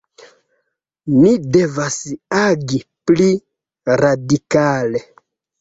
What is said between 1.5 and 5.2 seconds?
devas agi pli radikale.